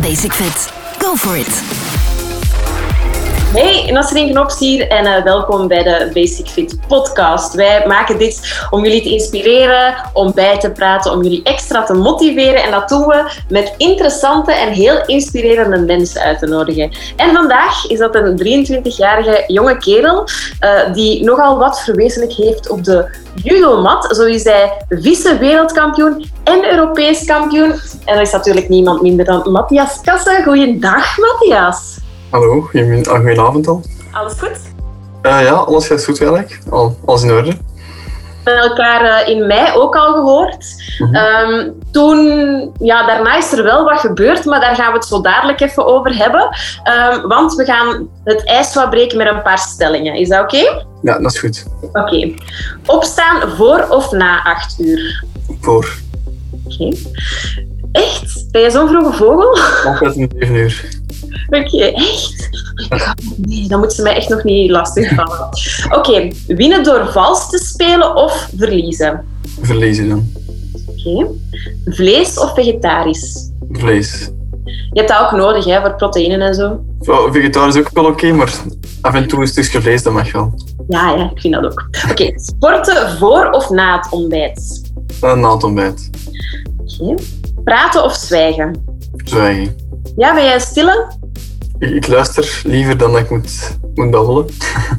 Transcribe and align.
Basic 0.00 0.32
Fit. 0.32 0.72
Go 1.00 1.16
for 1.16 1.36
it. 1.36 1.85
Hey, 3.52 3.90
Nasrin 3.92 4.30
Knops 4.30 4.58
hier 4.58 4.88
en 4.88 5.04
uh, 5.04 5.24
welkom 5.24 5.68
bij 5.68 5.82
de 5.82 6.10
Basic 6.14 6.48
Fit 6.48 6.78
podcast. 6.88 7.54
Wij 7.54 7.86
maken 7.86 8.18
dit 8.18 8.66
om 8.70 8.82
jullie 8.82 9.02
te 9.02 9.08
inspireren, 9.08 9.94
om 10.12 10.32
bij 10.34 10.58
te 10.58 10.70
praten, 10.70 11.12
om 11.12 11.22
jullie 11.22 11.42
extra 11.42 11.84
te 11.84 11.94
motiveren. 11.94 12.62
En 12.62 12.70
dat 12.70 12.88
doen 12.88 13.06
we 13.06 13.30
met 13.48 13.74
interessante 13.76 14.52
en 14.52 14.72
heel 14.72 15.06
inspirerende 15.06 15.78
mensen 15.78 16.20
uit 16.20 16.38
te 16.38 16.46
nodigen. 16.46 16.90
En 17.16 17.34
vandaag 17.34 17.86
is 17.86 17.98
dat 17.98 18.14
een 18.14 18.38
23-jarige 18.38 19.44
jonge 19.46 19.78
kerel 19.78 20.28
uh, 20.60 20.94
die 20.94 21.24
nogal 21.24 21.58
wat 21.58 21.80
verwezenlijk 21.80 22.32
heeft 22.32 22.68
op 22.68 22.84
de 22.84 23.08
judomat. 23.34 24.16
Zo 24.16 24.24
is 24.24 24.44
hij 24.44 24.72
vice-wereldkampioen 24.88 26.30
en 26.44 26.70
Europees 26.72 27.24
kampioen. 27.24 27.72
En 28.04 28.14
dat 28.14 28.26
is 28.26 28.32
natuurlijk 28.32 28.68
niemand 28.68 29.02
minder 29.02 29.24
dan 29.24 29.52
Matthias 29.52 30.00
Kassen. 30.00 30.44
Goeiedag, 30.44 31.18
Matthias. 31.18 32.04
Hallo, 32.30 32.60
goedenavond 32.60 33.68
al. 33.68 33.82
Alles 34.12 34.32
goed? 34.32 34.60
Uh, 35.22 35.42
ja, 35.42 35.52
alles 35.52 35.86
gaat 35.86 36.04
goed 36.04 36.20
eigenlijk. 36.20 36.58
Al, 36.70 36.96
alles 37.04 37.22
in 37.22 37.30
orde. 37.30 37.50
We 38.44 38.52
hebben 38.52 38.70
elkaar 38.70 39.04
uh, 39.04 39.28
in 39.28 39.46
mei 39.46 39.72
ook 39.74 39.96
al 39.96 40.12
gehoord. 40.12 40.84
Mm 40.98 41.14
-hmm. 41.14 41.50
um, 41.50 41.74
toen, 41.90 42.18
ja, 42.78 43.06
daarna 43.06 43.36
is 43.36 43.52
er 43.52 43.62
wel 43.62 43.84
wat 43.84 44.00
gebeurd, 44.00 44.44
maar 44.44 44.60
daar 44.60 44.74
gaan 44.74 44.92
we 44.92 44.98
het 44.98 45.06
zo 45.06 45.20
dadelijk 45.20 45.60
even 45.60 45.86
over 45.86 46.16
hebben. 46.16 46.48
Um, 47.12 47.28
want 47.28 47.54
we 47.54 47.64
gaan 47.64 48.08
het 48.24 48.44
ijs 48.44 48.74
wat 48.74 48.90
breken 48.90 49.18
met 49.18 49.26
een 49.26 49.42
paar 49.42 49.58
stellingen. 49.58 50.14
Is 50.14 50.28
dat 50.28 50.40
oké? 50.40 50.56
Okay? 50.56 50.84
Ja, 51.02 51.18
dat 51.18 51.32
is 51.32 51.38
goed. 51.38 51.66
Oké. 51.80 51.98
Okay. 51.98 52.34
Opstaan 52.86 53.48
voor 53.56 53.86
of 53.88 54.10
na 54.10 54.44
acht 54.44 54.78
uur? 54.78 55.24
Voor. 55.60 55.88
Oké. 56.64 56.74
Okay. 56.74 56.98
Echt? 57.92 58.50
Ben 58.50 58.62
je 58.62 58.70
zo'n 58.70 58.88
vroege 58.88 59.12
vogel? 59.12 59.58
Altijd 59.84 60.16
om 60.16 60.28
zeven 60.38 60.54
uur. 60.54 60.95
Oké, 61.46 61.58
okay, 61.58 61.92
echt? 61.92 62.48
Nee, 63.36 63.68
dan 63.68 63.78
moeten 63.78 63.96
ze 63.96 64.02
mij 64.02 64.14
echt 64.14 64.28
nog 64.28 64.44
niet 64.44 64.70
lastigvallen. 64.70 65.48
Oké, 65.86 65.96
okay, 65.96 66.32
winnen 66.46 66.84
door 66.84 67.08
vals 67.12 67.50
te 67.50 67.58
spelen 67.58 68.16
of 68.16 68.48
verliezen? 68.56 69.24
Verliezen 69.60 70.08
dan. 70.08 70.32
Oké. 70.86 71.08
Okay. 71.08 71.30
Vlees 71.84 72.38
of 72.38 72.54
vegetarisch? 72.54 73.50
Vlees. 73.70 74.30
Je 74.64 75.02
hebt 75.02 75.08
dat 75.08 75.20
ook 75.20 75.32
nodig 75.32 75.64
hè, 75.64 75.80
voor 75.80 75.94
proteïnen 75.94 76.40
en 76.40 76.54
zo. 76.54 76.84
Oh, 76.98 77.32
vegetarisch 77.32 77.74
is 77.74 77.80
ook 77.80 77.90
wel 77.92 78.04
oké, 78.04 78.32
maar 78.32 78.52
af 79.00 79.14
en 79.14 79.28
toe 79.28 79.40
een 79.40 79.46
stukje 79.46 79.80
vlees, 79.80 80.02
dat 80.02 80.12
mag 80.12 80.32
wel. 80.32 80.54
Ja, 80.88 81.10
ja 81.10 81.30
ik 81.34 81.40
vind 81.40 81.54
dat 81.54 81.64
ook. 81.64 81.88
Oké, 82.10 82.32
sporten 82.34 83.18
voor 83.18 83.50
of 83.50 83.70
na 83.70 83.96
het 83.96 84.12
ontbijt? 84.12 84.90
Uh, 85.24 85.34
na 85.34 85.52
het 85.52 85.64
ontbijt. 85.64 86.10
Oké. 86.76 87.14
Praten 87.64 88.04
of 88.04 88.14
zwijgen? 88.14 88.84
Zwijgen. 89.24 89.76
Ja, 90.16 90.34
ben 90.34 90.44
jij 90.44 90.60
stille? 90.60 91.06
Ik, 91.78 92.06
luister 92.06 92.62
liever 92.64 92.96
dan 92.96 93.12
dat 93.12 93.20
ik 93.20 93.30
moet, 93.30 93.78
moet 93.94 94.10
babbelen. 94.10 94.46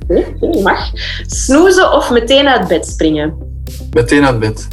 Okay, 0.08 0.61
mag. 0.61 0.92
Snoezen 1.25 1.92
of 1.92 2.09
meteen 2.09 2.47
uit 2.47 2.67
bed 2.67 2.88
springen? 2.88 3.34
Meteen 3.92 4.25
uit 4.25 4.39
bed. 4.39 4.67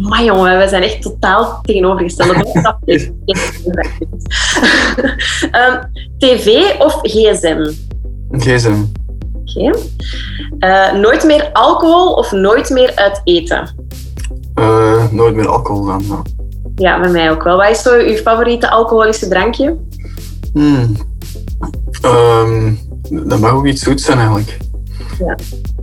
Maar 0.00 0.24
jongen, 0.24 0.58
we 0.58 0.68
zijn 0.68 0.82
echt 0.82 1.02
totaal 1.02 1.58
tegenovergestelde. 1.62 2.34
um, 5.52 5.80
TV 6.18 6.78
of 6.78 6.98
gsm? 7.02 7.72
Gsm. 8.30 8.84
Oké. 9.34 9.74
Okay. 10.58 10.92
Uh, 10.92 11.00
nooit 11.00 11.24
meer 11.24 11.50
alcohol 11.52 12.12
of 12.12 12.32
nooit 12.32 12.70
meer 12.70 12.92
uit 12.94 13.20
eten? 13.24 13.74
Uh, 14.54 15.10
nooit 15.10 15.34
meer 15.34 15.48
alcohol 15.48 15.84
dan. 15.84 16.02
Ja. 16.08 16.22
ja, 16.76 17.00
bij 17.00 17.10
mij 17.10 17.30
ook 17.30 17.42
wel. 17.42 17.56
Wat 17.56 17.70
is 17.70 17.82
zo 17.82 17.98
uw 17.98 18.16
favoriete 18.16 18.70
alcoholische 18.70 19.28
drankje? 19.28 19.76
Hmm. 20.52 20.96
Um, 22.02 22.78
dat 23.10 23.40
mag 23.40 23.52
ook 23.52 23.66
iets 23.66 23.82
zoets 23.82 24.04
zijn 24.04 24.18
eigenlijk. 24.18 24.58
Ja. 25.18 25.36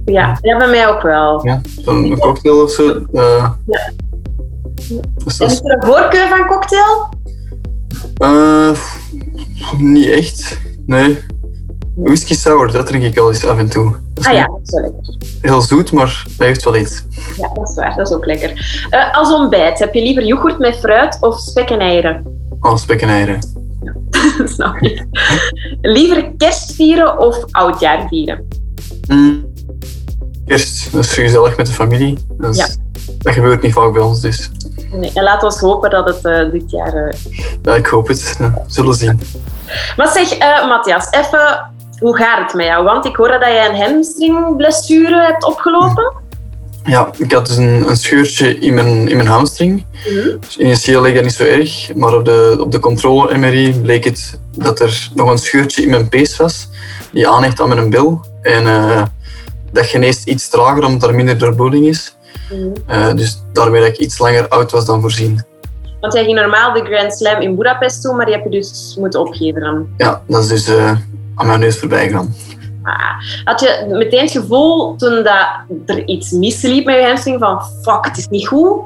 Ja, 0.05 0.37
ja 0.41 0.57
bij 0.57 0.69
mij 0.69 0.87
ook 0.87 1.01
wel. 1.01 1.45
Ja, 1.47 1.61
dan 1.85 1.95
een 1.95 2.19
cocktail 2.19 2.61
of 2.61 2.71
zo. 2.71 3.05
Uh, 3.13 3.49
ja. 3.65 3.91
Dus 5.23 5.39
is 5.39 5.61
er 5.63 5.71
een 5.71 5.83
voorkeur 5.83 6.27
van 6.27 6.47
cocktail? 6.47 7.09
Uh, 8.17 8.77
niet 9.77 10.09
echt, 10.09 10.59
nee. 10.85 11.19
Whisky 11.95 12.33
sour, 12.33 12.71
dat 12.71 12.85
drink 12.85 13.03
ik 13.03 13.17
al 13.17 13.31
eens 13.31 13.45
af 13.45 13.57
en 13.57 13.69
toe. 13.69 13.95
Ah 14.21 14.33
ja, 14.33 14.45
dat 14.45 14.59
is 14.63 14.71
wel 14.71 14.81
lekker. 14.81 15.15
Heel 15.41 15.61
zoet, 15.61 15.91
maar 15.91 16.25
dat 16.37 16.47
heeft 16.47 16.63
wel 16.63 16.75
iets. 16.75 17.03
Ja, 17.37 17.49
dat 17.53 17.69
is 17.69 17.75
waar. 17.75 17.95
Dat 17.95 18.07
is 18.07 18.13
ook 18.15 18.25
lekker. 18.25 18.51
Uh, 18.89 19.17
als 19.17 19.33
ontbijt, 19.33 19.79
heb 19.79 19.93
je 19.93 20.01
liever 20.01 20.25
yoghurt 20.25 20.59
met 20.59 20.75
fruit 20.75 21.17
of 21.21 21.39
spek 21.39 21.69
en 21.69 21.79
eieren? 21.79 22.25
Oh, 22.59 22.75
spek 22.75 23.01
en 23.01 23.09
eieren. 23.09 23.39
Snap 24.55 24.79
je. 24.79 25.07
liever 25.81 26.31
kerst 26.37 26.75
vieren 26.75 27.19
of 27.19 27.45
oudjaar 27.51 28.07
vieren? 28.07 28.47
Mm. 29.07 29.51
Kerst, 30.45 30.91
dat 30.91 31.03
is 31.03 31.13
gezellig 31.13 31.57
met 31.57 31.65
de 31.65 31.71
familie. 31.71 32.17
Dat, 32.37 32.55
is, 32.55 32.57
ja. 32.57 32.67
dat 33.17 33.33
gebeurt 33.33 33.61
niet 33.61 33.73
vaak 33.73 33.93
bij 33.93 34.01
ons, 34.01 34.21
dus... 34.21 34.51
Nee, 34.91 35.11
en 35.13 35.23
laten 35.23 35.49
we 35.49 35.65
hopen 35.65 35.89
dat 35.89 36.07
het 36.07 36.25
uh, 36.25 36.51
dit 36.51 36.71
jaar... 36.71 36.95
Uh... 36.95 37.13
Ja, 37.61 37.75
ik 37.75 37.85
hoop 37.85 38.07
het. 38.07 38.35
Ja, 38.39 38.63
zullen 38.67 38.93
zien. 38.93 39.19
Maar 39.97 40.07
zeg, 40.07 40.39
uh, 40.39 40.67
Matthias, 40.67 41.11
even... 41.11 41.71
Hoe 41.99 42.17
gaat 42.17 42.39
het 42.39 42.53
met 42.53 42.65
jou? 42.65 42.83
Want 42.83 43.05
ik 43.05 43.15
hoor 43.15 43.27
dat 43.27 43.41
jij 43.41 43.69
een 43.69 43.75
hamstringblessure 43.75 45.21
hebt 45.21 45.43
opgelopen. 45.43 46.13
Ja, 46.83 47.11
ik 47.17 47.31
had 47.31 47.47
dus 47.47 47.57
een, 47.57 47.89
een 47.89 47.97
scheurtje 47.97 48.59
in 48.59 48.73
mijn, 48.73 49.09
in 49.09 49.15
mijn 49.15 49.27
hamstring. 49.27 49.85
-hmm. 49.91 50.39
dus 50.39 50.57
initieel 50.57 51.01
leek 51.01 51.15
dat 51.15 51.23
niet 51.23 51.33
zo 51.33 51.43
erg, 51.43 51.95
maar 51.95 52.15
op 52.15 52.25
de, 52.25 52.57
op 52.59 52.71
de 52.71 52.79
controle-MRI 52.79 53.79
bleek 53.81 54.03
het 54.03 54.39
dat 54.57 54.79
er 54.79 55.09
nog 55.13 55.29
een 55.29 55.37
scheurtje 55.37 55.81
in 55.81 55.89
mijn 55.89 56.09
pees 56.09 56.37
was, 56.37 56.69
die 57.11 57.27
aanhecht 57.27 57.61
aan 57.61 57.69
mijn 57.69 57.89
bil. 57.89 58.25
En 58.41 58.63
uh, 58.63 59.03
dat 59.71 59.85
geneest 59.85 60.27
iets 60.27 60.49
trager 60.49 60.83
omdat 60.83 61.09
er 61.09 61.15
minder 61.15 61.37
doorbloeding 61.37 61.85
is. 61.85 62.15
Mm. 62.51 62.73
Uh, 62.89 63.13
dus 63.13 63.43
daarmee 63.53 63.81
dat 63.81 63.89
ik 63.89 63.97
iets 63.97 64.17
langer 64.17 64.47
oud 64.47 64.71
was 64.71 64.85
dan 64.85 65.01
voorzien. 65.01 65.43
Want 65.99 66.13
jij 66.13 66.23
ging 66.23 66.39
normaal 66.39 66.73
de 66.73 66.85
Grand 66.85 67.13
Slam 67.13 67.41
in 67.41 67.55
Budapest 67.55 68.03
doen, 68.03 68.15
maar 68.15 68.25
die 68.25 68.35
heb 68.35 68.43
je 68.43 68.49
dus 68.49 68.95
moeten 68.99 69.19
opgeven 69.19 69.61
dan? 69.61 69.87
Ja, 69.97 70.21
dat 70.27 70.43
is 70.43 70.47
dus 70.47 70.69
uh, 70.69 70.91
aan 71.35 71.47
mijn 71.47 71.59
neus 71.59 71.79
voorbij 71.79 72.07
gegaan. 72.07 72.35
Ah, 72.83 73.43
had 73.43 73.59
je 73.59 73.85
meteen 73.89 74.21
het 74.21 74.31
gevoel 74.31 74.95
toen 74.95 75.23
dat 75.23 75.47
er 75.85 76.07
iets 76.07 76.31
misliep 76.31 76.85
met 76.85 76.95
je 76.95 77.05
hamstring 77.05 77.39
van 77.39 77.61
fuck, 77.81 78.05
het 78.05 78.17
is 78.17 78.27
niet 78.27 78.47
goed? 78.47 78.79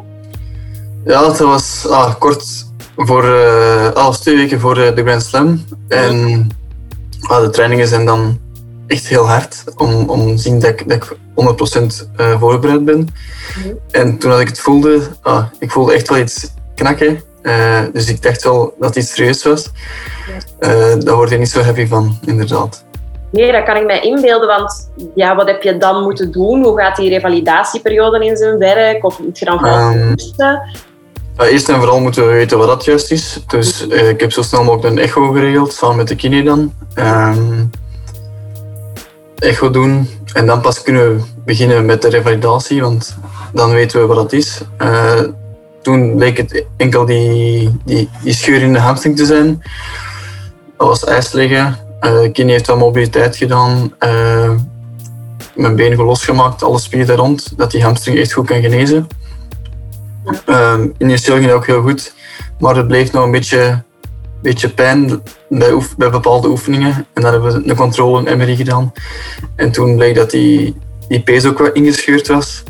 Ja, 1.06 1.22
dat 1.22 1.40
was 1.40 1.88
ah, 1.90 2.16
kort 2.20 2.66
voor, 2.96 3.26
uh, 3.26 3.92
ah, 3.92 4.14
twee 4.14 4.36
weken 4.36 4.60
voor 4.60 4.76
de 4.76 5.02
Grand 5.06 5.24
Slam. 5.24 5.66
En 5.88 6.48
ah, 7.22 7.42
de 7.42 7.50
trainingen 7.50 7.88
zijn 7.88 8.06
dan 8.06 8.40
echt 8.88 9.08
heel 9.08 9.28
hard 9.28 9.64
om, 9.76 10.10
om 10.10 10.36
te 10.36 10.42
zien 10.42 10.60
dat 10.60 10.70
ik, 10.70 10.90
dat 10.90 10.98
ik 10.98 11.18
100% 11.76 12.20
uh, 12.20 12.40
voorbereid 12.40 12.86
ben. 12.86 13.08
Mm-hmm. 13.58 13.80
En 13.92 14.18
toen 14.18 14.32
dat 14.32 14.40
ik 14.40 14.48
het 14.48 14.60
voelde, 14.60 15.02
ah, 15.22 15.46
ik 15.60 15.72
voelde 15.72 15.94
echt 15.94 16.10
wel 16.10 16.18
iets 16.18 16.52
knakken. 16.76 17.22
Dus 17.94 18.10
ik 18.10 18.22
dacht 18.22 18.44
wel 18.44 18.76
dat 18.80 18.96
het 18.96 19.04
iets 19.04 19.14
serieus 19.14 19.44
was. 19.44 19.72
Daar 21.00 21.16
word 21.16 21.30
je 21.30 21.38
niet 21.38 21.50
zo 21.50 21.62
happy 21.62 21.88
van, 21.88 22.20
inderdaad. 22.26 22.86
Nee, 23.32 23.52
dat 23.52 23.64
kan 23.64 23.76
ik 23.76 23.86
mij 23.86 24.00
inbeelden, 24.00 24.48
want 24.48 24.90
ja, 25.16 25.36
wat 25.36 25.48
heb 25.48 25.62
je 25.62 25.78
dan 25.78 26.04
moeten 26.04 26.32
doen? 26.32 26.64
Hoe 26.64 26.80
gaat 26.80 26.96
die 26.96 27.10
revalidatieperiode 27.10 28.26
in 28.26 28.38
zijn 28.38 28.58
werk? 28.58 29.06
Of 29.06 29.20
moet 29.20 29.40
je 29.40 29.46
dan 29.46 29.66
um, 29.66 30.16
Eerst 31.38 31.70
en 31.70 31.76
vooral 31.76 32.00
moeten 32.00 32.28
we 32.28 32.34
weten 32.34 32.58
wat 32.58 32.68
dat 32.68 32.86
juist 32.86 33.12
is. 33.12 33.40
Dus 33.48 33.88
uh, 33.88 34.10
ik 34.10 34.20
heb 34.20 34.32
zo 34.32 34.42
snel 34.42 34.64
mogelijk 34.64 34.94
een 34.94 35.04
echo 35.04 35.32
geregeld, 35.32 35.74
samen 35.74 35.96
met 35.96 36.08
de 36.08 36.16
kine 36.16 36.44
dan. 36.44 36.74
Um, 36.96 37.70
echo 39.40 39.70
doen 39.70 40.10
en 40.34 40.46
dan 40.46 40.62
pas 40.62 40.82
kunnen 40.82 41.16
we 41.16 41.24
beginnen 41.46 41.86
met 41.86 42.02
de 42.02 42.10
revalidatie, 42.10 42.82
want 42.82 43.18
dan 43.54 43.72
weten 43.72 44.00
we 44.00 44.06
wat 44.06 44.16
dat 44.18 44.34
is. 44.34 44.62
Uh, 44.82 45.22
toen 45.82 46.16
bleek 46.16 46.38
het 46.38 46.66
enkel 46.78 47.06
die, 47.06 47.78
die, 47.86 48.10
die 48.24 48.34
scheur 48.34 48.62
in 48.62 48.74
de 48.74 48.80
hamstring 48.80 49.18
te 49.18 49.26
zijn. 49.26 49.62
Dat 50.78 50.88
was 50.88 51.04
ijs 51.04 51.32
liggen. 51.32 51.87
Uh, 52.02 52.32
Kine 52.32 52.52
heeft 52.52 52.68
wel 52.68 52.78
mobiliteit 52.78 53.36
gedaan. 53.36 53.94
Uh, 54.00 54.52
mijn 55.56 55.76
benen 55.76 55.98
losgemaakt, 55.98 56.64
alle 56.64 56.80
spieren 56.80 57.08
daar 57.08 57.18
rond, 57.18 57.58
dat 57.58 57.72
die 57.72 57.84
hamstring 57.84 58.18
echt 58.18 58.34
goed 58.34 58.46
kan 58.46 58.62
genezen. 58.62 59.08
Uh, 60.50 60.80
initieel 60.98 61.36
ging 61.36 61.48
het 61.48 61.56
ook 61.56 61.66
heel 61.66 61.82
goed, 61.82 62.14
maar 62.60 62.76
het 62.76 62.88
bleef 62.88 63.12
nog 63.12 63.24
een 63.24 63.32
beetje, 63.32 63.84
beetje 64.42 64.70
pijn 64.70 65.22
bij, 65.50 66.10
bepaalde 66.10 66.48
oefeningen. 66.48 66.94
En 67.14 67.22
dan 67.22 67.32
hebben 67.32 67.54
we 67.54 67.70
een 67.70 67.76
controle, 67.76 68.30
een 68.30 68.38
MRI 68.38 68.56
gedaan. 68.56 68.94
En 69.56 69.72
toen 69.72 69.96
bleek 69.96 70.16
dat 70.16 70.32
die, 70.32 70.76
die 71.08 71.22
pees 71.22 71.46
ook 71.46 71.58
wat 71.58 71.74
ingescheurd 71.74 72.28
was. 72.28 72.64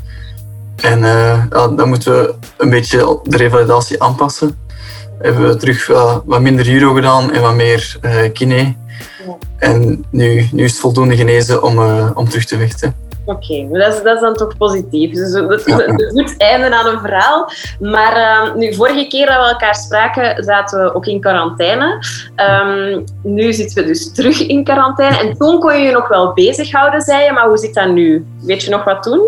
En 0.75 0.99
uh, 0.99 1.43
dan 1.49 1.89
moeten 1.89 2.13
we 2.13 2.35
een 2.57 2.69
beetje 2.69 3.19
de 3.23 3.37
revalidatie 3.37 4.03
aanpassen. 4.03 4.66
Hebben 5.19 5.47
we 5.47 5.55
terug 5.55 5.87
wat, 5.87 6.21
wat 6.25 6.41
minder 6.41 6.65
judo 6.65 6.93
gedaan 6.93 7.31
en 7.31 7.41
wat 7.41 7.55
meer 7.55 7.97
uh, 8.01 8.31
kine. 8.33 8.55
Ja. 8.55 8.73
En 9.57 10.05
nu, 10.09 10.47
nu 10.51 10.63
is 10.63 10.71
het 10.71 10.79
voldoende 10.79 11.15
genezen 11.15 11.63
om, 11.63 11.79
uh, 11.79 12.11
om 12.13 12.29
terug 12.29 12.45
te 12.45 12.57
vechten. 12.57 12.95
Oké, 13.25 13.67
dat, 13.71 13.93
is, 13.93 14.03
dat 14.03 14.15
is 14.15 14.21
dan 14.21 14.35
toch 14.35 14.57
positief. 14.57 15.13
Dus 15.13 15.31
dat 15.31 15.51
is 15.51 15.65
een 15.65 16.11
goed 16.13 16.37
einde 16.37 16.75
aan 16.75 16.87
een 16.87 16.99
verhaal. 16.99 17.51
Maar 17.79 18.17
uh, 18.17 18.55
nu, 18.55 18.73
vorige 18.73 19.07
keer 19.07 19.25
dat 19.25 19.35
we 19.35 19.49
elkaar 19.49 19.75
spraken, 19.75 20.43
zaten 20.43 20.83
we 20.83 20.95
ook 20.95 21.05
in 21.05 21.21
quarantaine. 21.21 22.05
Um, 22.35 23.03
nu 23.23 23.53
zitten 23.53 23.83
we 23.83 23.87
dus 23.87 24.13
terug 24.13 24.47
in 24.47 24.63
quarantaine. 24.63 25.17
En 25.17 25.37
toen 25.37 25.59
kon 25.59 25.77
je 25.77 25.85
je 25.85 25.91
nog 25.91 26.07
wel 26.07 26.33
bezighouden, 26.33 27.01
zei 27.01 27.23
je. 27.23 27.31
Maar 27.31 27.47
hoe 27.47 27.57
zit 27.57 27.73
dat 27.73 27.89
nu? 27.89 28.25
Weet 28.41 28.63
je 28.63 28.69
nog 28.69 28.83
wat 28.83 29.03
doen? 29.03 29.21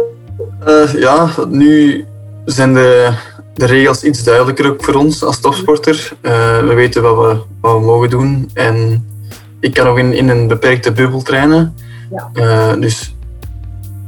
Uh, 0.68 0.94
ja, 0.94 1.30
nu 1.48 2.06
zijn 2.46 2.74
de, 2.74 3.12
de 3.60 3.66
regels 3.66 4.04
iets 4.04 4.24
duidelijker 4.24 4.70
ook 4.70 4.84
voor 4.84 4.94
ons 4.94 5.24
als 5.24 5.40
topsporter. 5.40 6.12
Uh, 6.22 6.60
we 6.60 6.74
weten 6.74 7.02
wat 7.02 7.16
we, 7.18 7.42
wat 7.62 7.74
we 7.74 7.86
mogen 7.86 8.10
doen. 8.10 8.50
En 8.54 9.08
ik 9.60 9.74
kan 9.74 9.88
ook 9.88 9.98
in, 9.98 10.14
in 10.14 10.30
een 10.30 10.48
beperkte 10.48 10.92
bubbel 10.92 11.22
trainen. 11.22 11.76
Ja. 12.12 12.30
Uh, 12.34 12.82
dus 12.82 13.16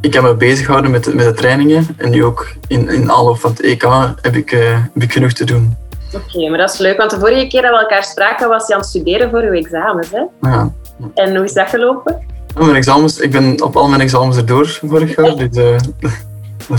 ik 0.01 0.12
kan 0.12 0.24
me 0.24 0.36
bezighouden 0.36 0.92
met 0.92 1.03
de, 1.03 1.15
met 1.15 1.25
de 1.25 1.33
trainingen. 1.33 1.88
En 1.98 2.09
nu 2.09 2.24
ook 2.24 2.48
in, 2.68 2.89
in 2.89 3.12
aanloop 3.12 3.39
van 3.39 3.51
het 3.51 3.62
EK 3.62 3.88
heb 4.21 4.36
ik, 4.36 4.51
uh, 4.51 4.77
heb 4.94 5.03
ik 5.03 5.13
genoeg 5.13 5.31
te 5.31 5.45
doen. 5.45 5.75
Oké, 6.13 6.50
maar 6.50 6.57
dat 6.57 6.74
is 6.74 6.80
leuk. 6.80 6.98
Want 6.98 7.12
de 7.12 7.19
vorige 7.19 7.48
keer 7.48 7.62
dat 7.62 7.71
we 7.71 7.77
elkaar 7.77 8.03
spraken, 8.03 8.50
was 8.50 8.68
je 8.68 8.74
aan 8.74 8.80
het 8.80 8.89
studeren 8.89 9.30
voor 9.30 9.44
je 9.44 9.50
examens. 9.50 10.09
Hè? 10.12 10.50
Ja. 10.50 10.71
En 11.13 11.36
hoe 11.36 11.45
is 11.45 11.53
dat 11.53 11.69
gelopen? 11.69 12.25
Mijn 12.57 12.75
examens, 12.75 13.19
ik 13.19 13.31
ben 13.31 13.63
op 13.63 13.75
al 13.75 13.88
mijn 13.88 14.01
examens 14.01 14.38
erdoor 14.38 14.68
vorig 14.68 15.15
jaar. 15.15 15.36
Dus 15.36 15.50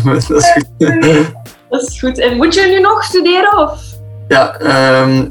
dat, 0.04 0.30
is 0.30 0.52
goed. 0.52 0.70
dat 1.72 1.82
is 1.82 2.00
goed. 2.00 2.18
En 2.18 2.36
moet 2.36 2.54
je 2.54 2.66
nu 2.66 2.80
nog 2.80 3.04
studeren? 3.04 3.58
Of? 3.58 3.80
Ja, 4.28 4.60
um, 5.02 5.26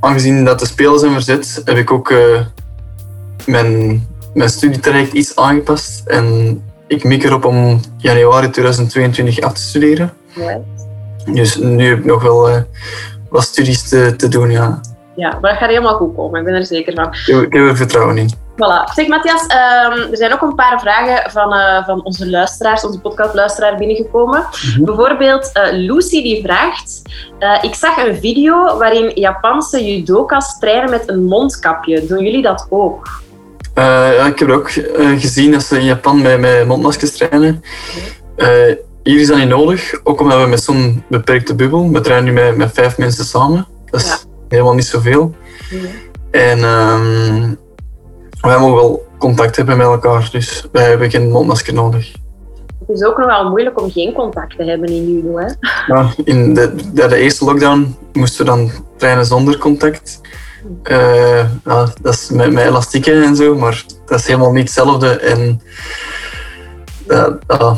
aangezien 0.00 0.44
dat 0.44 0.58
de 0.58 0.66
spelen 0.66 0.98
zijn 0.98 1.12
verzet, 1.12 1.62
heb 1.64 1.76
ik 1.76 1.90
ook 1.90 2.10
uh, 2.10 2.40
mijn, 3.46 4.06
mijn 4.34 4.48
studietraject 4.48 5.12
iets 5.12 5.36
aangepast. 5.36 6.06
En 6.06 6.62
ik 6.86 7.04
mik 7.04 7.24
erop 7.24 7.44
om 7.44 7.80
januari 7.96 8.50
2022 8.50 9.40
af 9.40 9.52
te 9.52 9.60
studeren. 9.60 10.12
Dus 11.24 11.56
nu 11.56 11.88
heb 11.88 11.98
ik 11.98 12.04
nog 12.04 12.22
wel 12.22 12.50
uh, 12.50 12.56
wat 13.28 13.42
studies 13.42 13.88
te, 13.88 14.14
te 14.16 14.28
doen, 14.28 14.50
ja. 14.50 14.80
Ja, 15.16 15.38
maar 15.40 15.50
dat 15.50 15.58
gaat 15.58 15.68
helemaal 15.68 15.96
goed 15.96 16.14
komen, 16.14 16.40
ik 16.40 16.46
ben 16.46 16.54
er 16.54 16.66
zeker 16.66 16.94
van. 16.94 17.36
Ik, 17.42 17.52
heb 17.52 17.62
er 17.62 17.76
vertrouwen 17.76 18.18
in. 18.18 18.30
Voilà. 18.56 18.92
Zeg 18.94 19.08
Matthias, 19.08 19.42
um, 19.42 20.10
er 20.10 20.16
zijn 20.16 20.32
ook 20.32 20.42
een 20.42 20.54
paar 20.54 20.80
vragen 20.80 21.30
van, 21.30 21.54
uh, 21.54 21.86
van 21.86 22.04
onze 22.04 22.30
luisteraars, 22.30 22.84
onze 22.84 23.00
podcastluisteraar 23.00 23.76
binnengekomen. 23.76 24.40
Mm 24.40 24.70
-hmm. 24.74 24.84
Bijvoorbeeld 24.84 25.50
uh, 25.54 25.72
Lucy 25.72 26.22
die 26.22 26.42
vraagt, 26.42 27.02
uh, 27.40 27.58
ik 27.62 27.74
zag 27.74 27.96
een 27.96 28.16
video 28.16 28.78
waarin 28.78 29.12
Japanse 29.14 29.84
judoka's 29.84 30.58
trainen 30.58 30.90
met 30.90 31.08
een 31.08 31.24
mondkapje. 31.24 32.06
Doen 32.06 32.24
jullie 32.24 32.42
dat 32.42 32.66
ook? 32.70 33.22
ja, 33.74 34.26
ik 34.26 34.38
heb 34.38 34.50
ook 34.50 34.70
gezien 35.18 35.52
dat 35.52 35.62
ze 35.62 35.78
in 35.78 35.84
Japan 35.84 36.22
met, 36.22 36.40
met 36.40 36.66
mondmaskers 36.66 37.16
trainen. 37.16 37.62
Hier 39.02 39.20
is 39.20 39.26
dat 39.26 39.36
niet 39.36 39.48
nodig, 39.48 40.00
ook 40.04 40.20
omdat 40.20 40.42
we 40.42 40.46
met 40.46 40.62
zo'n 40.62 41.04
beperkte 41.08 41.54
bubbel, 41.54 41.90
we 41.90 42.00
trainen 42.00 42.34
nu 42.34 42.40
met, 42.40 42.56
met 42.56 42.70
vijf 42.72 42.98
mensen 42.98 43.24
samen. 43.24 43.66
Dat 43.90 44.00
is 44.00 44.08
ja. 44.08 44.16
helemaal 44.48 44.74
niet 44.74 44.86
zoveel. 44.86 45.34
Ja. 45.70 45.78
En 46.30 46.64
um, 46.64 47.58
wij 48.44 48.58
mogen 48.58 48.74
wel 48.74 49.06
contact 49.18 49.56
hebben 49.56 49.76
met 49.76 49.86
elkaar, 49.86 50.28
dus 50.32 50.66
wij 50.72 50.84
hebben 50.88 51.10
geen 51.10 51.30
mondmasker 51.30 51.74
nodig. 51.74 52.12
Het 52.86 52.96
is 52.96 53.04
ook 53.04 53.18
nog 53.18 53.26
wel 53.26 53.48
moeilijk 53.48 53.80
om 53.80 53.90
geen 53.90 54.12
contact 54.12 54.56
te 54.56 54.64
hebben 54.64 54.88
in 54.88 55.12
judo, 55.12 55.38
hè? 55.38 55.46
Ja, 55.86 56.10
in 56.24 56.54
de, 56.54 56.74
de, 56.92 57.06
de 57.06 57.16
eerste 57.16 57.44
lockdown 57.44 57.96
moesten 58.12 58.44
we 58.44 58.50
dan 58.50 58.70
trainen 58.96 59.26
zonder 59.26 59.58
contact. 59.58 60.20
Uh, 60.84 61.44
ja, 61.64 61.92
dat 62.02 62.14
is 62.14 62.30
met, 62.30 62.52
met 62.52 62.64
elastieken 62.64 63.22
en 63.22 63.36
zo, 63.36 63.54
maar 63.54 63.84
dat 64.06 64.18
is 64.18 64.26
helemaal 64.26 64.52
niet 64.52 64.62
hetzelfde. 64.62 65.18
En 65.18 65.60
uh, 67.08 67.26
uh, 67.48 67.74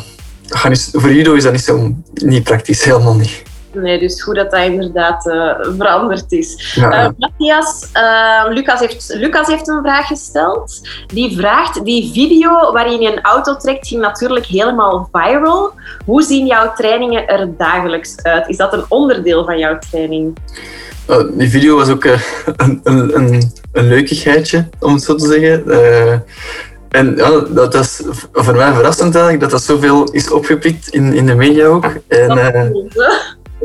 voor 0.93 1.13
judo 1.13 1.35
is 1.35 1.43
dat 1.43 1.53
niet 1.53 1.65
zo 1.65 1.95
niet 2.15 2.45
praktisch, 2.45 2.85
helemaal 2.85 3.15
niet. 3.15 3.43
Nee, 3.83 3.99
dus 3.99 4.23
goed 4.23 4.35
dat 4.35 4.51
dat 4.51 4.61
inderdaad 4.61 5.27
uh, 5.27 5.51
veranderd 5.79 6.33
is. 6.33 6.75
Ja. 6.75 7.05
Uh, 7.05 7.11
Matthias, 7.19 7.91
uh, 7.95 8.45
Lucas, 8.49 8.81
heeft, 8.81 9.15
Lucas 9.15 9.47
heeft 9.47 9.69
een 9.69 9.83
vraag 9.83 10.07
gesteld. 10.07 10.89
Die 11.07 11.37
vraagt, 11.37 11.85
die 11.85 12.13
video 12.13 12.73
waarin 12.73 13.01
je 13.01 13.13
een 13.13 13.23
auto 13.23 13.57
trekt, 13.57 13.87
ging 13.87 14.01
natuurlijk 14.01 14.47
helemaal 14.47 15.09
viral. 15.13 15.73
Hoe 16.05 16.23
zien 16.23 16.47
jouw 16.47 16.73
trainingen 16.73 17.27
er 17.27 17.57
dagelijks 17.57 18.23
uit? 18.23 18.49
Is 18.49 18.57
dat 18.57 18.73
een 18.73 18.85
onderdeel 18.89 19.45
van 19.45 19.59
jouw 19.59 19.79
training? 19.91 20.37
die 21.33 21.51
video 21.51 21.77
was 21.77 21.89
ook 21.89 22.05
een, 22.05 22.81
een, 22.83 23.17
een, 23.17 23.53
een 23.73 23.89
leukigheidje, 23.89 24.69
om 24.81 24.93
het 24.93 25.03
zo 25.03 25.15
te 25.15 25.27
zeggen. 25.27 25.65
En 26.89 27.17
ja, 27.17 27.41
dat 27.41 27.75
is 27.75 28.03
voor 28.33 28.55
mij 28.55 28.73
verrassend 28.73 29.15
eigenlijk, 29.15 29.41
dat 29.41 29.51
dat 29.51 29.63
zoveel 29.63 30.05
is 30.05 30.31
opgepikt 30.31 30.89
in, 30.89 31.13
in 31.13 31.27
de 31.27 31.35
media 31.35 31.67
ook. 31.67 31.85
En, 32.09 32.31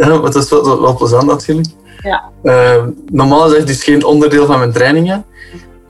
ja, 0.06 0.18
dat 0.18 0.36
is 0.36 0.50
wel, 0.50 0.82
wel 0.82 0.96
plezant 0.96 1.26
natuurlijk. 1.26 1.68
Ja. 2.02 2.30
Uh, 2.44 2.84
normaal 3.12 3.52
is 3.52 3.58
het 3.58 3.68
dus 3.68 3.84
geen 3.84 4.06
onderdeel 4.06 4.46
van 4.46 4.60
mijn 4.60 4.72
trainingen. 4.72 5.26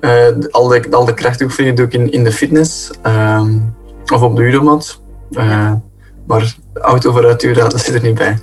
Uh, 0.01 0.27
al, 0.51 0.67
de, 0.67 0.87
al 0.91 1.05
de 1.05 1.13
krachtoefeningen 1.13 1.75
doe 1.75 1.85
ik 1.85 1.93
in, 1.93 2.11
in 2.11 2.23
de 2.23 2.31
fitness 2.31 2.91
uh, 3.07 3.41
of 4.13 4.21
op 4.21 4.35
de 4.35 4.43
judomat. 4.43 5.01
Uh, 5.31 5.73
maar 6.27 6.55
auto 6.73 7.11
vooruitduwen, 7.11 7.55
dat 7.55 7.79
zit 7.79 7.95
er 7.95 8.01
niet 8.01 8.17
bij. 8.17 8.37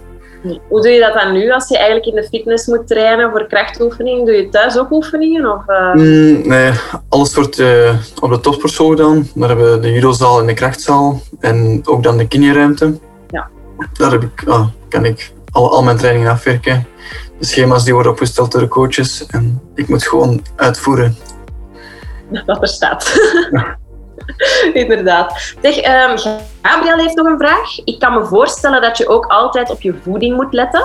Hoe 0.68 0.82
doe 0.82 0.90
je 0.90 1.00
dat 1.00 1.14
dan 1.14 1.32
nu 1.32 1.52
als 1.52 1.68
je 1.68 1.76
eigenlijk 1.76 2.06
in 2.06 2.14
de 2.14 2.28
fitness 2.28 2.66
moet 2.66 2.86
trainen 2.86 3.30
voor 3.30 3.46
krachtoefeningen? 3.46 4.24
Doe 4.24 4.34
je 4.34 4.48
thuis 4.48 4.78
ook 4.78 4.90
oefeningen? 4.90 5.52
Of, 5.52 5.62
mm, 5.94 6.48
nee, 6.48 6.72
alles 7.08 7.34
wordt 7.34 7.62
op 8.20 8.30
de 8.30 8.40
topsportschool 8.40 8.88
gedaan. 8.88 9.28
Daar 9.34 9.48
hebben 9.48 9.72
we 9.72 9.80
de 9.80 9.92
judozaal 9.92 10.40
en 10.40 10.46
de 10.46 10.54
krachtzaal 10.54 11.20
en 11.40 11.80
ook 11.84 12.02
dan 12.02 12.16
de 12.16 12.28
kineruimte. 12.28 12.98
Ja. 13.28 13.48
Daar 13.92 14.10
heb 14.10 14.22
ik, 14.22 14.44
ah, 14.46 14.66
kan 14.88 15.04
ik 15.04 15.32
al, 15.50 15.72
al 15.72 15.82
mijn 15.82 15.96
trainingen 15.96 16.30
afwerken. 16.30 16.86
De 17.38 17.46
schema's 17.46 17.84
die 17.84 17.94
worden 17.94 18.12
opgesteld 18.12 18.52
door 18.52 18.60
de 18.60 18.68
coaches 18.68 19.26
en 19.26 19.62
ik 19.74 19.88
moet 19.88 20.06
gewoon 20.06 20.42
uitvoeren. 20.56 21.16
Dat 22.46 22.62
er 22.62 22.68
staat. 22.68 23.12
Inderdaad. 24.72 25.54
Zeg, 25.62 25.76
um, 25.76 26.38
Gabriel 26.62 26.96
heeft 26.96 27.16
nog 27.16 27.26
een 27.26 27.38
vraag. 27.38 27.84
Ik 27.84 27.98
kan 27.98 28.12
me 28.12 28.24
voorstellen 28.24 28.82
dat 28.82 28.98
je 28.98 29.08
ook 29.08 29.26
altijd 29.26 29.70
op 29.70 29.80
je 29.80 29.94
voeding 30.02 30.36
moet 30.36 30.52
letten. 30.52 30.84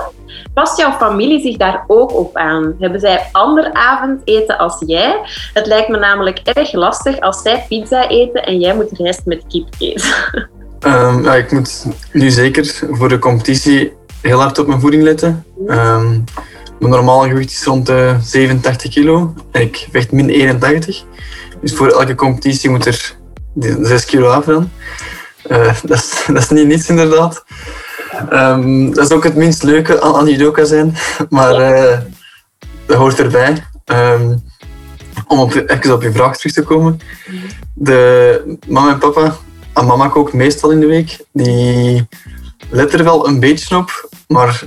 Past 0.54 0.78
jouw 0.78 0.92
familie 0.92 1.40
zich 1.40 1.56
daar 1.56 1.84
ook 1.86 2.12
op 2.12 2.36
aan? 2.36 2.74
Hebben 2.78 3.00
zij 3.00 3.28
ander 3.32 3.72
avondeten 3.72 4.58
als 4.58 4.82
jij? 4.86 5.20
Het 5.52 5.66
lijkt 5.66 5.88
me 5.88 5.98
namelijk 5.98 6.38
erg 6.38 6.72
lastig 6.72 7.20
als 7.20 7.42
zij 7.42 7.64
pizza 7.68 8.08
eten 8.08 8.44
en 8.44 8.58
jij 8.58 8.74
moet 8.74 8.90
rijst 8.92 9.26
met 9.26 9.44
kip 9.48 9.68
eten. 9.78 10.14
Um, 10.80 11.22
ja, 11.24 11.34
ik 11.34 11.52
moet 11.52 11.86
nu 12.12 12.30
zeker 12.30 12.86
voor 12.90 13.08
de 13.08 13.18
competitie 13.18 13.92
heel 14.24 14.40
hard 14.40 14.58
op 14.58 14.66
mijn 14.66 14.80
voeding 14.80 15.02
letten. 15.02 15.44
Um, 15.66 16.24
mijn 16.78 16.92
normale 16.92 17.28
gewicht 17.28 17.50
is 17.50 17.64
rond 17.64 17.86
de 17.86 18.16
87 18.22 18.90
kilo 18.90 19.34
en 19.50 19.60
ik 19.60 19.88
weeg 19.92 20.10
min 20.10 20.28
81. 20.28 21.04
Dus 21.60 21.74
voor 21.74 21.88
elke 21.88 22.14
competitie 22.14 22.70
moet 22.70 22.86
er 22.86 23.16
6 23.80 24.04
kilo 24.04 24.28
af 24.28 24.44
dan. 24.44 24.70
Uh, 25.50 25.74
dat, 25.82 25.98
is, 25.98 26.24
dat 26.26 26.42
is 26.42 26.48
niet 26.48 26.66
niets 26.66 26.88
inderdaad. 26.88 27.44
Um, 28.32 28.94
dat 28.94 29.04
is 29.04 29.16
ook 29.16 29.24
het 29.24 29.36
minst 29.36 29.62
leuke 29.62 30.00
aan, 30.00 30.14
aan 30.14 30.28
judoka 30.28 30.64
zijn, 30.64 30.96
maar 31.28 31.60
uh, 31.60 31.98
dat 32.86 32.96
hoort 32.96 33.18
erbij. 33.18 33.64
Um, 33.84 34.42
om 35.26 35.38
op, 35.38 35.54
even 35.54 35.92
op 35.92 36.02
je 36.02 36.12
vraag 36.12 36.36
terug 36.36 36.52
te 36.52 36.62
komen. 36.62 37.00
De 37.74 38.58
mama 38.66 38.92
en 38.92 38.98
papa, 38.98 39.36
en 39.74 39.86
mama 39.86 40.08
kookt 40.08 40.32
meestal 40.32 40.70
in 40.70 40.80
de 40.80 40.86
week, 40.86 41.24
die 41.32 42.08
let 42.70 42.92
er 42.92 43.04
wel 43.04 43.28
een 43.28 43.40
beetje 43.40 43.76
op, 43.76 44.08
maar 44.34 44.64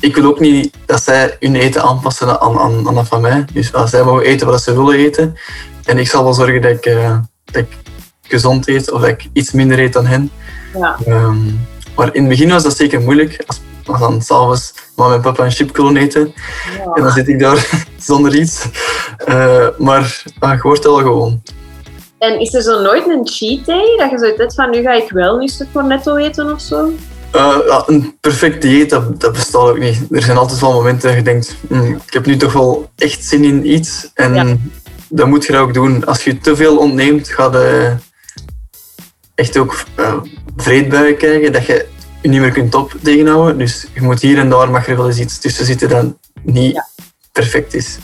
ik 0.00 0.14
wil 0.14 0.24
ook 0.24 0.40
niet 0.40 0.76
dat 0.86 1.02
zij 1.02 1.36
hun 1.40 1.54
eten 1.54 1.82
aanpassen 1.82 2.40
aan, 2.40 2.58
aan, 2.58 2.88
aan 2.88 2.94
dat 2.94 3.08
van 3.08 3.20
mij. 3.20 3.44
Dus 3.52 3.72
als 3.72 3.90
zij 3.90 4.04
mogen 4.04 4.24
eten 4.24 4.46
wat 4.46 4.62
ze 4.62 4.76
willen 4.76 4.94
eten. 4.94 5.36
En 5.84 5.98
ik 5.98 6.08
zal 6.08 6.24
wel 6.24 6.32
zorgen 6.32 6.62
dat 6.62 6.70
ik, 6.70 6.86
uh, 6.86 7.18
dat 7.44 7.56
ik 7.56 7.76
gezond 8.22 8.68
eet 8.68 8.90
of 8.90 9.00
dat 9.00 9.10
ik 9.10 9.28
iets 9.32 9.52
minder 9.52 9.78
eet 9.78 9.92
dan 9.92 10.06
hen. 10.06 10.30
Ja. 10.74 10.98
Um, 11.06 11.66
maar 11.96 12.14
in 12.14 12.20
het 12.20 12.28
begin 12.28 12.48
was 12.48 12.62
dat 12.62 12.76
zeker 12.76 13.00
moeilijk. 13.00 13.44
Als, 13.46 13.60
als 13.86 14.00
dan 14.00 14.22
s'avonds 14.22 14.74
mama 14.96 15.14
en 15.14 15.20
papa 15.20 15.44
een 15.44 15.50
chip 15.50 15.78
eten. 15.78 16.32
Ja. 16.78 16.92
En 16.94 17.02
dan 17.02 17.12
zit 17.12 17.28
ik 17.28 17.38
daar 17.38 17.84
zonder 18.10 18.34
iets. 18.34 18.66
Uh, 19.28 19.66
maar 19.78 20.22
uh, 20.44 20.52
je 20.52 20.60
wordt 20.62 20.84
wel 20.84 20.96
gewoon. 20.96 21.42
En 22.18 22.40
is 22.40 22.54
er 22.54 22.62
zo 22.62 22.82
nooit 22.82 23.08
een 23.08 23.26
cheat 23.26 23.66
day? 23.66 23.96
Dat 23.96 24.10
je 24.10 24.18
zoiets 24.18 24.38
hebt 24.38 24.54
van 24.54 24.70
nu 24.70 24.82
ga 24.82 24.92
ik 24.92 25.10
wel 25.10 25.40
een 25.40 25.48
stuk 25.48 25.68
voor 25.72 25.84
netto 25.84 26.16
eten 26.16 26.52
of 26.52 26.60
zo? 26.60 26.90
Uh, 27.36 27.58
ja, 27.66 27.82
een 27.86 28.16
perfect 28.20 28.62
dieet, 28.62 28.90
dat, 28.90 29.20
dat, 29.20 29.32
bestaat 29.32 29.68
ook 29.68 29.78
niet. 29.78 30.00
Er 30.10 30.22
zijn 30.22 30.36
altijd 30.36 30.60
wel 30.60 30.72
momenten 30.72 31.08
dat 31.08 31.16
je 31.16 31.24
denkt, 31.24 31.56
hm, 31.68 31.92
ik 32.06 32.12
heb 32.12 32.26
nu 32.26 32.36
toch 32.36 32.52
wel 32.52 32.90
echt 32.96 33.24
zin 33.24 33.44
in 33.44 33.72
iets. 33.72 34.10
En 34.14 34.34
ja. 34.34 34.56
dat 35.08 35.26
moet 35.26 35.44
je 35.44 35.56
ook 35.56 35.74
doen. 35.74 36.06
Als 36.06 36.24
je 36.24 36.38
te 36.38 36.56
veel 36.56 36.76
ontneemt, 36.76 37.28
ga 37.28 37.50
je 37.52 37.94
echt 39.34 39.56
ook 39.56 39.84
uh, 39.96 40.14
vreedbuien 40.56 41.16
krijgen, 41.16 41.52
dat 41.52 41.66
je 41.66 41.86
je 42.22 42.28
niet 42.28 42.40
meer 42.40 42.52
kunt 42.52 42.74
op 42.74 42.94
tegenhouden. 43.02 43.58
Dus 43.58 43.86
je 43.94 44.02
moet 44.02 44.20
hier 44.20 44.38
en 44.38 44.50
daar 44.50 44.70
mag 44.70 44.88
er 44.88 44.96
wel 44.96 45.06
eens 45.06 45.18
iets 45.18 45.38
tussen 45.38 45.64
zitten 45.64 45.88
dat 45.88 46.04
niet 46.42 46.74
ja. 46.74 46.86
perfect 47.32 47.74
is. 47.74 47.98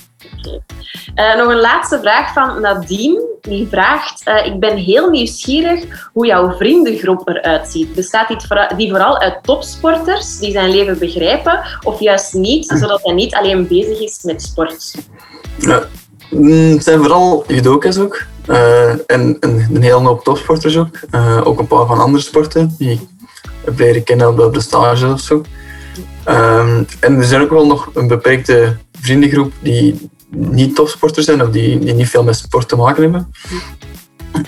Uh, 1.15 1.37
nog 1.37 1.49
een 1.49 1.61
laatste 1.61 1.99
vraag 2.01 2.33
van 2.33 2.61
Nadine. 2.61 3.39
Die 3.41 3.69
vraagt: 3.69 4.23
uh, 4.29 4.47
Ik 4.47 4.61
ben 4.61 4.77
heel 4.77 5.11
nieuwsgierig 5.11 6.11
hoe 6.13 6.27
jouw 6.27 6.57
vriendengroep 6.57 7.29
eruit 7.29 7.69
ziet. 7.69 7.95
Bestaat 7.95 8.29
die 8.77 8.91
vooral 8.91 9.19
uit 9.19 9.39
topsporters 9.43 10.39
die 10.39 10.53
zijn 10.53 10.71
leven 10.71 10.99
begrijpen, 10.99 11.61
of 11.83 12.01
juist 12.01 12.35
niet, 12.35 12.67
zodat 12.67 13.03
hij 13.03 13.15
niet 13.15 13.35
alleen 13.35 13.69
bezig 13.69 14.01
is 14.01 14.23
met 14.23 14.43
sport? 14.43 14.95
Ja, 15.59 15.83
mm, 16.31 16.73
het 16.73 16.85
zijn 16.85 16.99
vooral 16.99 17.45
judoka's 17.47 17.99
ook. 17.99 18.23
Uh, 18.47 18.91
en 18.91 19.37
een, 19.41 19.67
een 19.73 19.83
hele 19.83 20.07
hoop 20.07 20.25
topsporters 20.25 20.77
ook. 20.77 21.01
ook 21.45 21.59
een 21.59 21.67
paar 21.67 21.87
van 21.87 22.01
andere 22.01 22.23
sporten 22.23 22.75
die 22.79 22.91
ik 22.91 23.01
heb 23.65 23.79
leren 23.79 24.05
kennen 24.05 24.45
op 24.45 24.55
de 24.55 24.61
stage 24.61 25.13
of 25.13 25.21
zo. 25.21 25.43
Um, 26.29 26.87
en 27.01 27.17
er 27.17 27.25
zijn 27.25 27.43
ook 27.43 27.51
wel 27.51 27.67
nog 27.67 27.91
een 27.95 28.09
beperkte 28.09 28.77
vriendengroep 29.07 29.53
die 29.61 30.09
niet 30.31 30.75
topsporters 30.75 31.27
zijn 31.27 31.43
of 31.43 31.51
die, 31.51 31.79
die 31.79 31.95
niet 31.95 32.09
veel 32.09 32.25
met 32.25 32.37
sport 32.37 32.69
te 32.69 32.77
maken 32.77 33.03
hebben. 33.03 33.33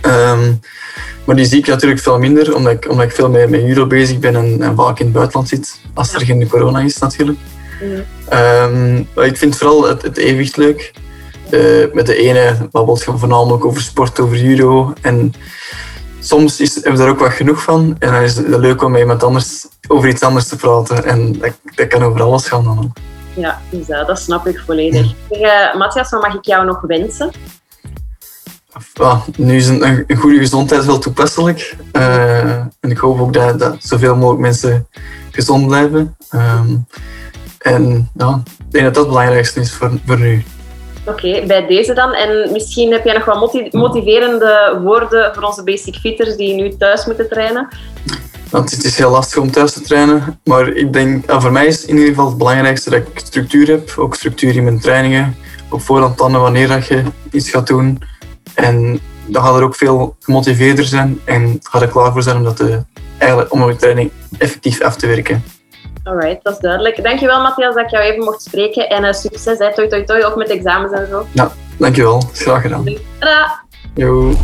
Um, 0.02 0.60
maar 1.24 1.36
die 1.36 1.46
zie 1.46 1.58
ik 1.58 1.66
natuurlijk 1.66 2.00
veel 2.00 2.18
minder, 2.18 2.54
omdat 2.54 2.72
ik, 2.72 2.90
omdat 2.90 3.04
ik 3.06 3.12
veel 3.12 3.30
met, 3.30 3.50
met 3.50 3.60
judo 3.60 3.86
bezig 3.86 4.18
ben 4.18 4.36
en, 4.36 4.62
en 4.62 4.76
vaak 4.76 4.98
in 4.98 5.04
het 5.04 5.14
buitenland 5.14 5.48
zit, 5.48 5.80
als 5.94 6.14
er 6.14 6.20
geen 6.20 6.48
corona 6.48 6.80
is 6.80 6.98
natuurlijk. 6.98 7.38
Um, 8.32 9.08
ik 9.14 9.36
vind 9.36 9.56
vooral 9.56 9.88
het, 9.88 10.02
het 10.02 10.16
evenwicht 10.16 10.56
leuk. 10.56 10.92
Uh, 11.50 11.92
met 11.92 12.06
de 12.06 12.16
ene 12.16 12.68
babbelt 12.70 13.04
je 13.04 13.18
voornamelijk 13.18 13.64
over 13.64 13.82
sport, 13.82 14.20
over 14.20 14.36
judo. 14.36 14.92
En 15.00 15.32
soms 16.20 16.60
is, 16.60 16.74
hebben 16.74 16.92
we 16.92 16.98
daar 16.98 17.08
ook 17.08 17.18
wat 17.18 17.32
genoeg 17.32 17.62
van. 17.62 17.96
En 17.98 18.12
dan 18.12 18.22
is 18.22 18.36
het 18.36 18.48
leuk 18.48 18.82
om 18.82 18.90
met 18.90 19.00
iemand 19.00 19.22
anders 19.22 19.66
over 19.88 20.08
iets 20.08 20.22
anders 20.22 20.48
te 20.48 20.56
praten. 20.56 21.04
En 21.04 21.32
dat, 21.32 21.52
dat 21.74 21.86
kan 21.86 22.02
over 22.02 22.22
alles 22.22 22.48
gaan 22.48 22.64
dan 22.64 22.92
Ja, 23.38 23.60
dus 23.70 23.86
dat, 23.86 24.06
dat 24.06 24.18
snap 24.18 24.46
ik 24.46 24.62
volledig. 24.66 25.12
Uh, 25.30 25.74
Matthias, 25.74 26.10
wat 26.10 26.22
mag 26.22 26.34
ik 26.34 26.44
jou 26.44 26.66
nog 26.66 26.80
wensen? 26.80 27.30
Ja, 28.92 29.22
nu 29.36 29.56
is 29.56 29.68
een, 29.68 30.04
een, 30.06 30.16
goede 30.16 30.38
gezondheid 30.38 30.84
wel 30.84 30.98
toepasselijk. 30.98 31.76
Uh, 31.92 32.50
en 32.50 32.90
ik 32.90 32.98
hoop 32.98 33.20
ook 33.20 33.32
dat, 33.32 33.58
dat 33.58 33.76
zoveel 33.78 34.16
mogelijk 34.16 34.40
mensen 34.40 34.88
gezond 35.30 35.66
blijven. 35.66 36.16
Um, 36.34 36.86
en 37.58 38.10
ja, 38.14 38.42
ik 38.58 38.72
denk 38.72 38.84
dat 38.84 38.94
dat 38.94 39.04
het 39.04 39.12
belangrijkste 39.12 39.60
is 39.60 39.72
voor, 39.72 39.90
voor 40.06 40.18
nu. 40.18 40.44
Oké, 41.06 41.46
bij 41.46 41.66
deze 41.66 41.94
dan. 41.94 42.14
En 42.14 42.52
misschien 42.52 42.92
heb 42.92 43.04
jij 43.04 43.14
nog 43.14 43.24
wat 43.24 43.72
motiverende 43.72 44.80
woorden 44.82 45.34
voor 45.34 45.42
onze 45.42 45.62
basic 45.62 45.94
fitters 45.94 46.36
die 46.36 46.54
nu 46.54 46.76
thuis 46.76 47.06
moeten 47.06 47.28
trainen? 47.28 47.68
Want 48.50 48.70
het 48.70 48.84
is 48.84 48.98
heel 48.98 49.10
lastig 49.10 49.42
om 49.42 49.50
thuis 49.50 49.72
te 49.72 49.80
trainen, 49.80 50.40
maar 50.44 50.68
ik 50.68 50.92
denk, 50.92 51.24
voor 51.26 51.52
mij 51.52 51.66
is 51.66 51.84
in 51.84 51.94
ieder 51.94 52.08
geval 52.08 52.28
het 52.28 52.38
belangrijkste 52.38 52.90
dat 52.90 52.98
ik 52.98 53.18
structuur 53.18 53.68
heb. 53.68 53.94
Ook 53.96 54.14
structuur 54.14 54.56
in 54.56 54.64
mijn 54.64 54.80
trainingen. 54.80 55.36
Op 55.70 55.82
voorhand 55.82 56.16
plannen 56.16 56.40
wanneer 56.40 56.68
dat 56.68 56.86
je 56.86 57.02
iets 57.30 57.50
gaat 57.50 57.66
doen. 57.66 58.02
En 58.54 59.00
dan 59.26 59.42
gaat 59.42 59.56
er 59.56 59.62
ook 59.62 59.74
veel 59.74 60.16
gemotiveerder 60.20 60.84
zijn 60.84 61.20
en 61.24 61.58
ga 61.62 61.80
er 61.80 61.88
klaar 61.88 62.12
voor 62.12 62.22
zijn 62.22 62.36
om, 62.36 62.44
dat 62.44 62.56
te, 62.56 62.84
eigenlijk, 63.18 63.52
om 63.52 63.58
mijn 63.58 63.76
training 63.76 64.10
effectief 64.38 64.80
af 64.80 64.96
te 64.96 65.06
werken. 65.06 65.44
Alright, 66.04 66.44
dat 66.44 66.52
is 66.52 66.58
duidelijk. 66.58 67.02
Dankjewel 67.02 67.42
Matthias 67.42 67.74
dat 67.74 67.84
ik 67.84 67.90
jou 67.90 68.04
even 68.04 68.24
mocht 68.24 68.42
spreken 68.42 68.88
en 68.88 69.04
uh, 69.04 69.12
succes, 69.12 69.58
hè. 69.58 69.74
toi 69.74 69.88
toi 69.88 70.04
toi, 70.04 70.24
ook 70.24 70.36
met 70.36 70.48
examens 70.48 70.92
en 70.92 71.06
zo. 71.10 71.26
Ja, 71.32 71.52
dankjewel. 71.76 72.22
Graag 72.32 72.62
gedaan. 72.62 72.84
Tada! 73.18 73.64
Yo. 73.94 74.34